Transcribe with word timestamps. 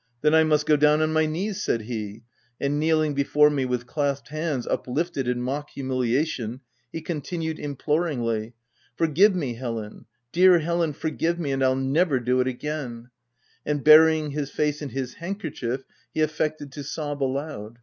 "Then 0.20 0.34
I 0.34 0.44
must 0.44 0.66
go 0.66 0.76
down 0.76 1.00
on 1.00 1.10
my 1.10 1.24
knees," 1.24 1.62
said 1.62 1.80
he; 1.80 2.22
and 2.60 2.78
kneeling 2.78 3.14
before 3.14 3.48
me 3.48 3.64
with 3.64 3.86
clasped 3.86 4.28
hands 4.28 4.66
uplifted 4.66 5.26
in 5.26 5.40
mock 5.40 5.70
humiliation, 5.70 6.60
he 6.92 7.00
continued 7.00 7.58
im 7.58 7.76
ploringly 7.76 8.52
—"Forgive 8.98 9.34
me, 9.34 9.54
Helen!— 9.54 10.04
dear 10.32 10.58
Helen 10.58 10.92
forgive 10.92 11.38
me, 11.38 11.50
and 11.50 11.64
I'll 11.64 11.76
never 11.76 12.20
do 12.20 12.40
it 12.40 12.46
again!" 12.46 13.08
and 13.64 13.82
burying 13.82 14.32
his 14.32 14.50
face 14.50 14.82
in 14.82 14.90
his 14.90 15.14
handkerchief, 15.14 15.84
he 16.12 16.20
affected 16.20 16.72
to 16.72 16.84
sob 16.84 17.22
aloud. 17.22 17.78